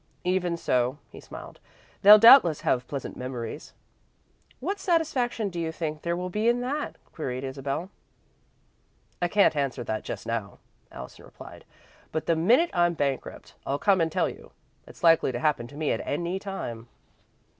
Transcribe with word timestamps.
"Even 0.23 0.57
so," 0.57 0.97
he 1.11 1.19
smiled, 1.19 1.59
"they'll 2.01 2.17
doubtless 2.17 2.61
have 2.61 2.87
pleasant 2.87 3.15
memories." 3.15 3.73
"What 4.59 4.79
satisfaction 4.79 5.49
do 5.49 5.59
you 5.59 5.71
think 5.71 6.01
there 6.01 6.17
will 6.17 6.31
be 6.31 6.47
in 6.47 6.61
that?" 6.61 6.95
queried 7.13 7.43
Isabel. 7.43 7.91
"I 9.21 9.27
can't 9.27 9.55
answer 9.55 9.83
just 10.01 10.25
now," 10.25 10.57
Allison 10.91 11.23
replied, 11.25 11.65
"but 12.11 12.25
the 12.25 12.35
minute 12.35 12.71
I'm 12.73 12.95
bankrupt, 12.95 13.53
I'll 13.63 13.77
come 13.77 14.01
and 14.01 14.11
tell 14.11 14.27
you. 14.27 14.49
It's 14.87 15.03
likely 15.03 15.31
to 15.33 15.39
happen 15.39 15.67
to 15.67 15.77
me 15.77 15.91
at 15.91 16.01
any 16.03 16.39
time." 16.39 16.87